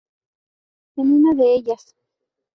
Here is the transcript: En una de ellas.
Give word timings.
En 0.95 1.11
una 1.11 1.35
de 1.35 1.53
ellas. 1.57 1.93